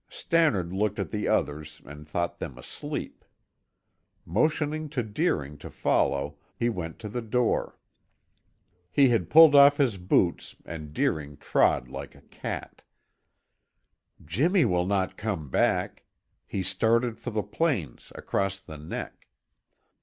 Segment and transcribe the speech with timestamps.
[0.09, 3.23] Stannard looked at the others and thought them asleep.
[4.25, 7.77] Motioning to Deering to follow, he went to the door.
[8.91, 12.81] He had pulled off his boots and Deering trod like a cat.
[14.25, 16.03] "Jimmy will not come back.
[16.47, 19.27] He started for the plains, across the neck."